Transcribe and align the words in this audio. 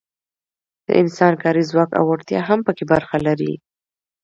د 0.87 0.89
انسان 1.01 1.33
کاري 1.43 1.63
ځواک 1.69 1.89
او 1.99 2.03
وړتیا 2.11 2.41
هم 2.49 2.59
پکې 2.67 2.83
برخه 2.93 3.17
لري. 3.27 3.53